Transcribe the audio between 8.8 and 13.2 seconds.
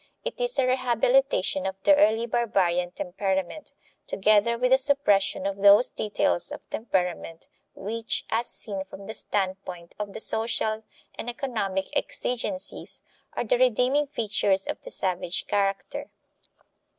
from the standpoint of the social and economic exigencies,